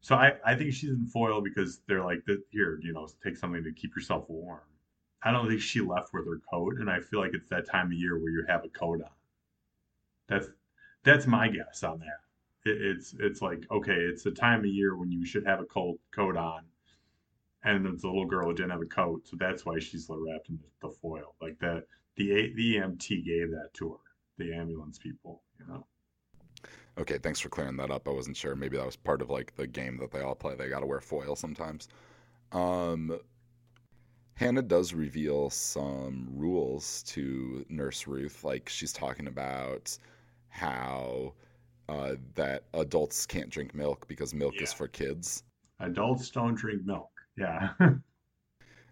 [0.01, 3.63] So I, I think she's in foil because they're like, here, you know, take something
[3.63, 4.61] to keep yourself warm.
[5.23, 7.87] I don't think she left with her coat, and I feel like it's that time
[7.87, 9.09] of year where you have a coat on.
[10.27, 10.47] That's
[11.03, 12.69] that's my guess on that.
[12.69, 15.65] It, it's it's like okay, it's the time of year when you should have a
[15.65, 16.63] coat coat on,
[17.63, 20.49] and it's a little girl who didn't have a coat, so that's why she's wrapped
[20.49, 21.35] in the, foil.
[21.41, 21.83] Like the
[22.15, 23.99] the the EMT gave that to her,
[24.37, 25.87] the ambulance people, you know.
[26.97, 28.07] Okay, thanks for clearing that up.
[28.07, 28.55] I wasn't sure.
[28.55, 30.55] Maybe that was part of like the game that they all play.
[30.55, 31.89] They got to wear foil sometimes.
[32.51, 33.19] Um,
[34.33, 38.43] Hannah does reveal some rules to Nurse Ruth.
[38.43, 39.97] Like she's talking about
[40.49, 41.33] how
[41.89, 44.63] uh, that adults can't drink milk because milk yeah.
[44.63, 45.43] is for kids.
[45.79, 47.09] Adults don't drink milk.
[47.37, 47.69] Yeah.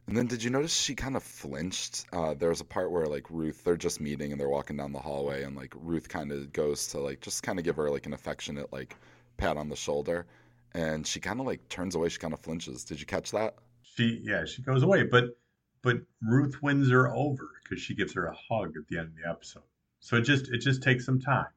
[0.08, 2.06] And then did you notice she kind of flinched?
[2.14, 4.92] Uh, there was a part where like Ruth, they're just meeting and they're walking down
[4.92, 7.90] the hallway, and like Ruth kind of goes to like just kind of give her
[7.90, 8.96] like an affectionate like
[9.38, 10.28] pat on the shoulder,
[10.74, 12.10] and she kind of like turns away.
[12.10, 12.84] She kind of flinches.
[12.84, 13.56] Did you catch that?
[13.82, 15.38] She yeah, she goes away, but
[15.82, 19.16] but Ruth wins her over because she gives her a hug at the end of
[19.16, 19.64] the episode.
[20.02, 21.48] So it just it just takes some time.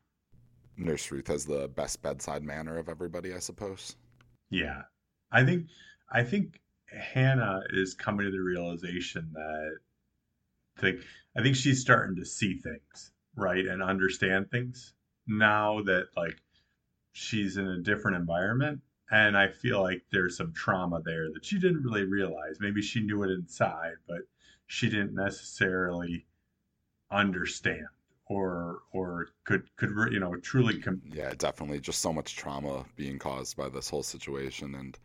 [0.79, 3.97] Nurse Ruth has the best bedside manner of everybody, I suppose.
[4.49, 4.83] Yeah,
[5.31, 5.67] I think
[6.11, 9.79] I think Hannah is coming to the realization that
[10.79, 11.01] think
[11.37, 14.95] I think she's starting to see things, right, and understand things
[15.27, 16.41] now that like
[17.13, 18.81] she's in a different environment.
[19.11, 22.61] And I feel like there's some trauma there that she didn't really realize.
[22.61, 24.21] Maybe she knew it inside, but
[24.67, 26.27] she didn't necessarily
[27.11, 27.87] understand
[28.27, 33.19] or or could could you know truly com- yeah definitely just so much trauma being
[33.19, 34.99] caused by this whole situation and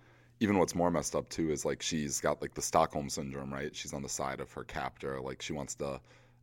[0.44, 3.74] even what's more messed up too is like she's got like the Stockholm syndrome, right?
[3.74, 6.02] She's on the side of her captor, like she wants to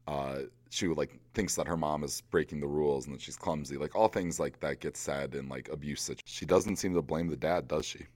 [0.08, 0.38] uh
[0.70, 3.76] she like thinks that her mom is breaking the rules and that she's clumsy.
[3.76, 6.10] Like all things like that get said in like abuse.
[6.24, 8.06] She doesn't seem to blame the dad, does she?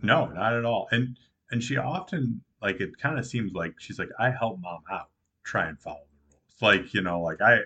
[0.00, 0.86] No, not at all.
[0.92, 1.18] And
[1.50, 5.08] and she often like it kind of seems like she's like I help mom out,
[5.42, 6.62] try and follow the rules.
[6.62, 7.58] Like, you know, like I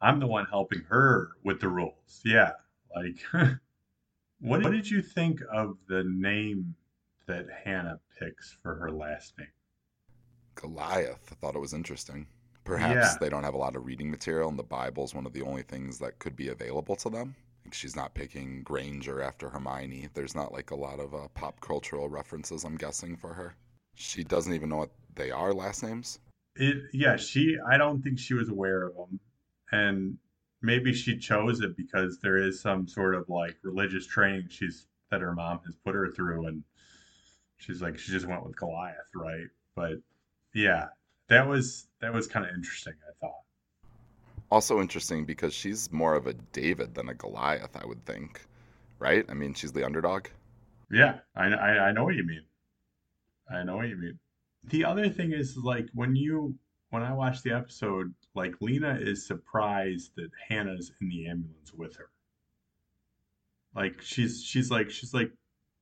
[0.00, 2.20] I'm the one helping her with the rules.
[2.24, 2.52] Yeah.
[2.94, 3.18] Like
[4.38, 6.76] what, what did you think of the name
[7.26, 9.48] that Hannah picks for her last name?
[10.54, 11.28] Goliath.
[11.30, 12.26] I thought it was interesting.
[12.64, 13.14] Perhaps yeah.
[13.20, 15.62] they don't have a lot of reading material, and the Bible's one of the only
[15.62, 17.36] things that could be available to them.
[17.72, 20.08] She's not picking Granger after Hermione.
[20.14, 23.54] There's not like a lot of uh, pop cultural references, I'm guessing, for her.
[23.94, 26.18] She doesn't even know what they are last names.
[26.56, 27.56] It, yeah, she.
[27.70, 29.20] I don't think she was aware of them,
[29.72, 30.18] and
[30.62, 35.20] maybe she chose it because there is some sort of like religious training she's that
[35.20, 36.64] her mom has put her through, and
[37.56, 39.46] she's like she just went with Goliath, right?
[39.74, 39.94] But
[40.54, 40.86] yeah,
[41.28, 42.94] that was that was kind of interesting.
[43.08, 43.40] I thought.
[44.50, 48.40] Also interesting because she's more of a David than a Goliath, I would think,
[49.00, 49.24] right?
[49.28, 50.28] I mean, she's the underdog.
[50.90, 52.44] Yeah, I, I, I know what you mean.
[53.50, 54.18] I know what you mean.
[54.64, 56.56] The other thing is like when you
[56.90, 61.96] when I watched the episode, like Lena is surprised that Hannah's in the ambulance with
[61.96, 62.10] her.
[63.74, 65.30] Like she's she's like she's like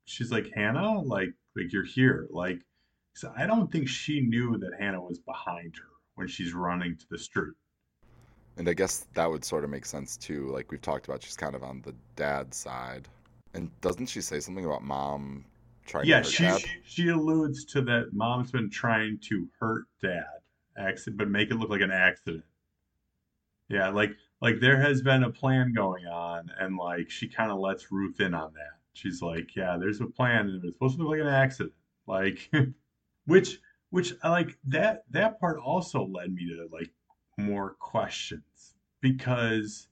[0.04, 2.26] she's like Hannah, like like you're here.
[2.30, 2.60] Like
[3.14, 7.06] so I don't think she knew that Hannah was behind her when she's running to
[7.10, 7.54] the street.
[8.56, 10.48] And I guess that would sort of make sense too.
[10.48, 13.08] Like we've talked about, she's kind of on the dad side.
[13.52, 15.44] And doesn't she say something about mom
[15.86, 20.24] trying yeah, to she, she, she alludes to that mom's been trying to hurt dad,
[20.76, 22.44] accident, but make it look like an accident.
[23.68, 27.58] Yeah, like like there has been a plan going on, and like she kind of
[27.58, 31.02] lets Ruth in on that she's like, yeah, there's a plan, and it's supposed to
[31.02, 31.74] look like an accident,
[32.06, 32.50] like,
[33.26, 36.90] which, which I like that that part also led me to like
[37.36, 39.88] more questions because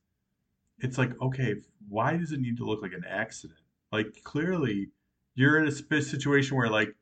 [0.78, 1.56] it's like, okay,
[1.88, 3.60] why does it need to look like an accident?
[3.92, 4.88] Like, clearly,
[5.34, 6.94] you're in a situation where like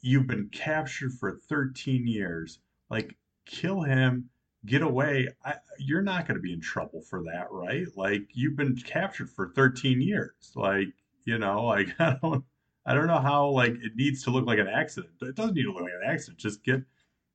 [0.00, 2.58] you've been captured for 13 years,
[2.90, 4.30] like, kill him
[4.66, 7.86] get away, I, you're not going to be in trouble for that, right?
[7.96, 10.52] Like you've been captured for 13 years.
[10.54, 10.88] Like
[11.26, 12.44] you know, like I don't
[12.86, 15.12] I don't know how like it needs to look like an accident.
[15.20, 16.38] It doesn't need to look like an accident.
[16.38, 16.82] Just get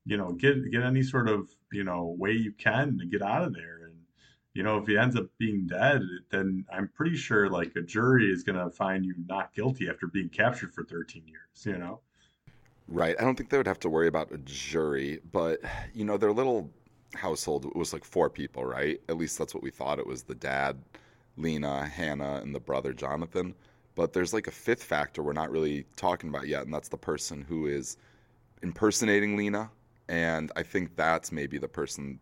[0.05, 3.43] you know, get get any sort of, you know, way you can to get out
[3.43, 3.81] of there.
[3.85, 3.95] And,
[4.53, 6.01] you know, if he ends up being dead,
[6.31, 10.29] then I'm pretty sure like a jury is gonna find you not guilty after being
[10.29, 11.99] captured for 13 years, you know?
[12.87, 13.15] Right.
[13.19, 15.59] I don't think they would have to worry about a jury, but
[15.93, 16.69] you know, their little
[17.13, 18.99] household was like four people, right?
[19.09, 19.99] At least that's what we thought.
[19.99, 20.77] It was the dad,
[21.37, 23.53] Lena, Hannah, and the brother Jonathan.
[23.95, 26.97] But there's like a fifth factor we're not really talking about yet, and that's the
[26.97, 27.97] person who is
[28.61, 29.69] impersonating Lena.
[30.07, 32.19] And I think that's maybe the person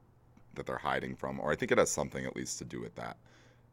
[0.55, 2.95] that they're hiding from, or I think it has something at least to do with
[2.95, 3.17] that.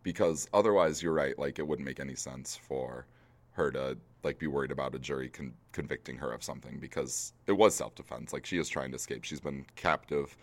[0.03, 3.07] Because otherwise, you're right, like it wouldn't make any sense for
[3.53, 7.53] her to like be worried about a jury con- convicting her of something because it
[7.53, 8.33] was self-defense.
[8.33, 9.25] Like she is trying to escape.
[9.25, 10.37] She's been captive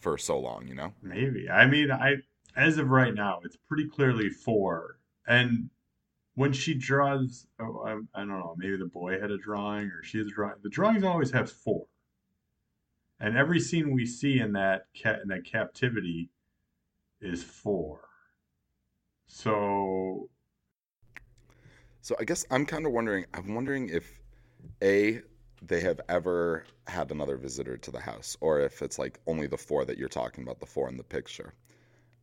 [0.00, 0.92] for so long, you know.
[1.02, 1.48] Maybe.
[1.48, 2.16] I mean, I
[2.56, 5.70] as of right now, it's pretty clearly four, and
[6.36, 10.02] when she draws, oh, I, I, don't know, maybe the boy had a drawing or
[10.04, 10.54] she has a drawing.
[10.62, 11.86] The drawings always have four,
[13.18, 16.30] and every scene we see in that in that captivity
[17.20, 18.00] is four.
[19.28, 20.28] So,
[22.02, 23.24] so I guess I'm kind of wondering.
[23.34, 24.06] I'm wondering if
[24.82, 25.22] a
[25.62, 29.56] they have ever had another visitor to the house, or if it's like only the
[29.56, 31.54] four that you're talking about, the four in the picture.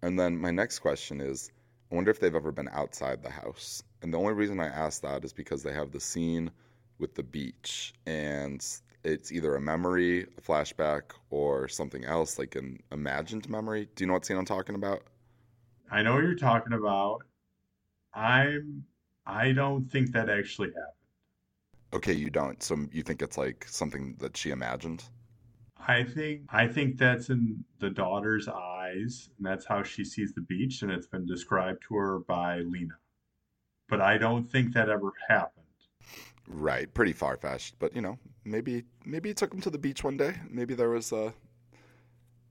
[0.04, 1.50] And then my next question is
[1.94, 3.84] I wonder if they've ever been outside the house.
[4.02, 6.50] And the only reason I ask that is because they have the scene
[6.98, 8.66] with the beach, and
[9.04, 13.90] it's either a memory, a flashback, or something else, like an imagined memory.
[13.94, 15.04] Do you know what scene I'm talking about?
[15.92, 17.20] I know what you're talking about.
[18.16, 18.84] I'm
[19.28, 21.94] I don't think that actually happened.
[21.94, 22.64] Okay, you don't.
[22.64, 25.04] So you think it's like something that she imagined?
[25.88, 30.42] I think I think that's in the daughter's eyes, and that's how she sees the
[30.42, 32.96] beach, and it's been described to her by Lena.
[33.90, 35.66] But I don't think that ever happened.
[36.48, 40.04] Right, pretty far fetched, but you know, maybe maybe he took him to the beach
[40.04, 40.36] one day.
[40.50, 41.32] Maybe there was uh,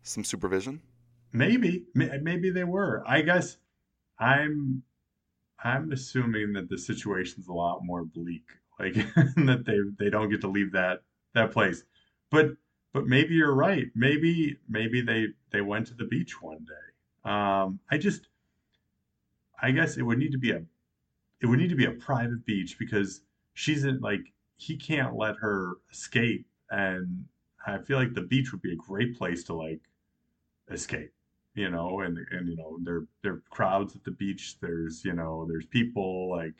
[0.02, 0.80] some supervision.
[1.32, 3.02] Maybe maybe they were.
[3.06, 3.56] I guess
[4.18, 4.82] I'm
[5.62, 8.44] I'm assuming that the situation's a lot more bleak,
[8.78, 11.02] like that they they don't get to leave that
[11.34, 11.84] that place.
[12.30, 12.52] But
[12.92, 13.86] but maybe you're right.
[13.94, 17.30] Maybe maybe they they went to the beach one day.
[17.30, 18.28] Um, I just
[19.60, 20.62] I guess it would need to be a
[21.40, 23.22] it would need to be a private beach because
[23.54, 27.24] she's in like he can't let her escape and
[27.66, 29.80] i feel like the beach would be a great place to like
[30.70, 31.12] escape
[31.54, 35.12] you know and and you know there there are crowds at the beach there's you
[35.12, 36.54] know there's people like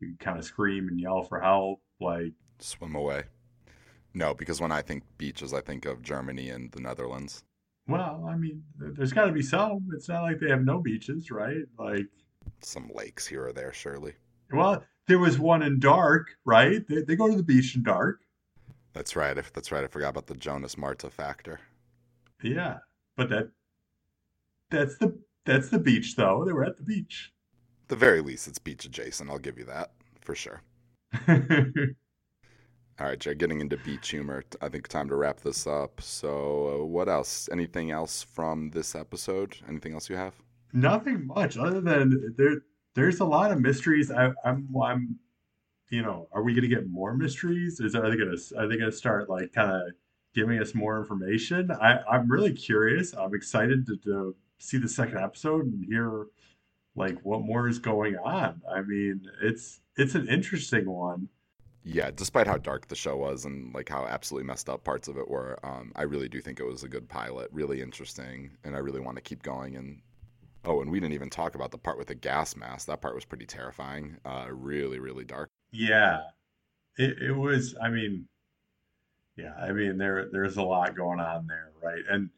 [0.00, 3.22] you kind of scream and yell for help like swim away
[4.14, 7.44] no because when i think beaches i think of germany and the netherlands
[7.88, 11.30] well i mean there's got to be some it's not like they have no beaches
[11.30, 12.06] right like
[12.60, 14.12] some lakes here or there surely
[14.52, 16.86] well there was one in Dark, right?
[16.86, 18.20] They, they go to the beach in Dark.
[18.92, 19.36] That's right.
[19.52, 19.84] That's right.
[19.84, 21.60] I forgot about the Jonas Martha factor.
[22.42, 22.78] Yeah,
[23.16, 23.50] but that
[24.70, 26.44] that's the that's the beach though.
[26.44, 27.32] They were at the beach.
[27.88, 29.30] The very least, it's beach adjacent.
[29.30, 30.62] I'll give you that for sure.
[33.02, 34.44] All right, Jay, getting into beach humor.
[34.60, 36.00] I think time to wrap this up.
[36.00, 37.48] So, uh, what else?
[37.50, 39.56] Anything else from this episode?
[39.68, 40.34] Anything else you have?
[40.72, 42.58] Nothing much, other than there
[42.94, 44.12] there's a lot of mysteries.
[44.12, 45.18] I, I'm, I'm,
[45.90, 47.80] you know, are we going to get more mysteries?
[47.80, 49.82] Is are they going to are they going to start like kind of
[50.32, 51.72] giving us more information?
[51.72, 53.14] I, I'm really curious.
[53.14, 56.26] I'm excited to, to see the second episode and hear
[56.94, 58.62] like what more is going on.
[58.72, 61.28] I mean, it's it's an interesting one.
[61.84, 65.16] Yeah, despite how dark the show was and like how absolutely messed up parts of
[65.18, 68.76] it were, um, I really do think it was a good pilot, really interesting, and
[68.76, 70.00] I really want to keep going and
[70.64, 72.86] Oh, and we didn't even talk about the part with the gas mask.
[72.86, 74.16] That part was pretty terrifying.
[74.24, 75.48] Uh, really, really dark.
[75.72, 76.20] Yeah,
[76.96, 77.74] it, it was.
[77.82, 78.28] I mean,
[79.36, 82.02] yeah, I mean there there's a lot going on there, right?
[82.08, 82.30] And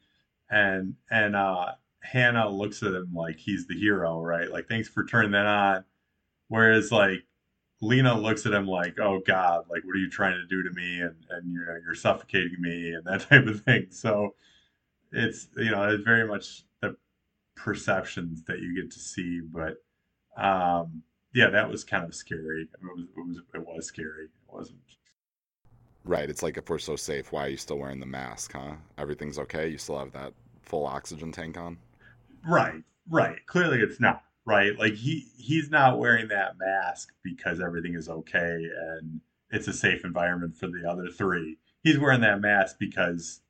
[0.51, 4.51] and and uh, Hannah looks at him like he's the hero, right?
[4.51, 5.85] Like thanks for turning that on.
[6.49, 7.25] Whereas like
[7.85, 10.71] Lena looks at him like, "Oh God, like what are you trying to do to
[10.71, 13.89] me?" And and you know you're suffocating me and that type of thing.
[13.91, 14.35] So
[15.13, 16.97] it's you know it's very much the
[17.55, 19.41] perceptions that you get to see.
[19.41, 19.77] But
[20.37, 21.03] um,
[21.35, 22.63] yeah, that was kind of scary.
[22.63, 24.25] It was, it was it was scary.
[24.25, 24.79] It wasn't.
[26.05, 26.29] Right.
[26.29, 28.75] It's like if we're so safe, why are you still wearing the mask, huh?
[28.99, 29.69] Everything's okay.
[29.69, 31.79] You still have that full oxygen tank on.
[32.47, 32.83] Right.
[33.09, 33.39] Right.
[33.47, 34.79] Clearly, it's not right.
[34.79, 38.69] Like he he's not wearing that mask because everything is okay
[38.99, 39.21] and
[39.51, 41.59] it's a safe environment for the other three.
[41.83, 43.41] He's wearing that mask because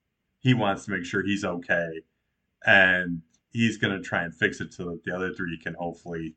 [0.40, 2.02] he wants to make sure he's okay
[2.66, 6.34] and he's going to try and fix it so that the other three can hopefully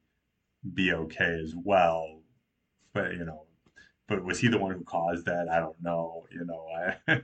[0.74, 2.22] be okay as well.
[2.94, 3.44] But you know,
[4.08, 5.50] but was he the one who caused that?
[5.50, 6.26] I don't know.
[6.32, 6.66] You know,
[7.08, 7.22] I,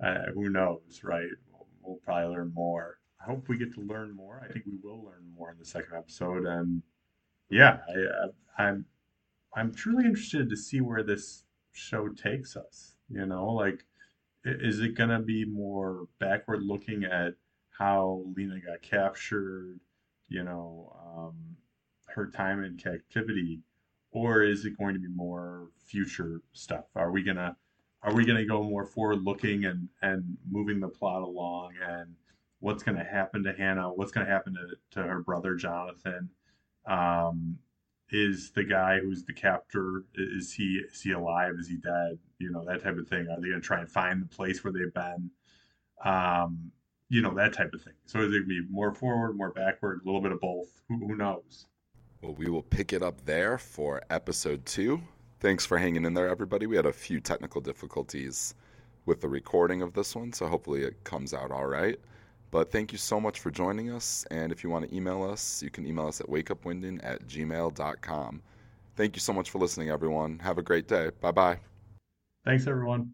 [0.00, 1.28] I who knows, right?
[1.50, 2.98] We'll, we'll, probably learn more.
[3.26, 4.40] I hope we get to learn more.
[4.44, 6.82] I think we will learn more in the second episode, and
[7.50, 8.84] yeah, I, I, I'm
[9.54, 12.96] I'm truly interested to see where this show takes us.
[13.08, 13.84] You know, like
[14.44, 17.34] is it going to be more backward looking at
[17.76, 19.80] how Lena got captured,
[20.28, 21.34] you know, um,
[22.06, 23.60] her time in captivity,
[24.12, 26.84] or is it going to be more future stuff?
[26.94, 27.56] Are we gonna
[28.02, 32.14] are we gonna go more forward looking and and moving the plot along and
[32.66, 33.88] what's gonna happen to Hannah?
[33.90, 36.28] What's gonna happen to, to her brother Jonathan?
[36.84, 37.58] Um,
[38.10, 41.54] is the guy who's the captor is he is he alive?
[41.60, 42.18] Is he dead?
[42.38, 43.28] You know that type of thing.
[43.30, 45.30] Are they gonna try and find the place where they've been?
[46.04, 46.72] Um,
[47.08, 47.94] you know that type of thing.
[48.04, 50.82] So is it going to be more forward, more backward, a little bit of both?
[50.88, 51.66] Who, who knows?
[52.20, 55.00] Well, we will pick it up there for episode two.
[55.38, 56.66] Thanks for hanging in there, everybody.
[56.66, 58.56] We had a few technical difficulties
[59.04, 62.00] with the recording of this one, so hopefully it comes out all right.
[62.50, 64.24] But thank you so much for joining us.
[64.30, 68.42] And if you want to email us, you can email us at wakeupwinden at gmail.com.
[68.96, 70.38] Thank you so much for listening, everyone.
[70.38, 71.10] Have a great day.
[71.20, 71.58] Bye bye.
[72.44, 73.12] Thanks, everyone.